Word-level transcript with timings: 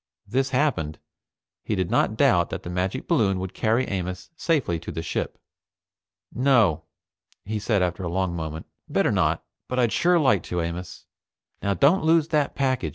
If 0.25 0.31
this 0.33 0.49
happened, 0.49 0.97
he 1.63 1.75
did 1.75 1.91
not 1.91 2.17
doubt 2.17 2.49
but 2.49 2.49
that 2.49 2.63
the 2.67 2.73
magic 2.73 3.07
balloon 3.07 3.37
would 3.37 3.53
carry 3.53 3.85
Amos 3.85 4.31
safely 4.35 4.79
to 4.79 4.91
the 4.91 5.03
ship. 5.03 5.37
"No," 6.33 6.85
he 7.45 7.59
said 7.59 7.83
after 7.83 8.01
a 8.01 8.09
long 8.09 8.35
moment. 8.35 8.65
"Better 8.89 9.11
not. 9.11 9.45
But 9.67 9.77
I'd 9.77 9.93
sure 9.93 10.17
like 10.17 10.41
to, 10.45 10.59
Amos. 10.59 11.05
Now 11.61 11.75
don't 11.75 12.03
lose 12.03 12.29
that 12.29 12.55
package. 12.55 12.89